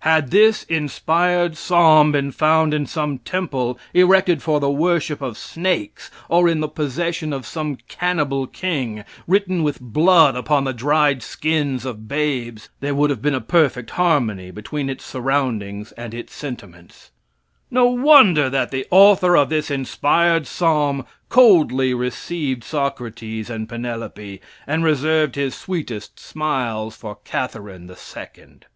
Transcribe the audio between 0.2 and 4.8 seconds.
this inspired Psalm been found in some temple erected for the